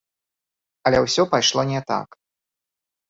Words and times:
Але 0.89 0.97
ўсё 1.05 1.21
пайшло 1.35 1.61
не 1.73 1.81
так. 1.93 2.09